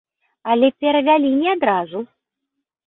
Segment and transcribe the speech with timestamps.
[0.53, 2.05] Але перавялі не адразу.